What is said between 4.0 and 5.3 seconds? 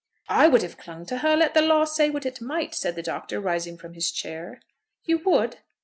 chair. "You